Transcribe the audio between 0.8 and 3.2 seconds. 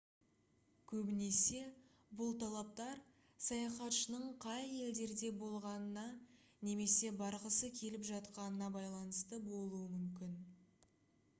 көбінесе бұл талаптар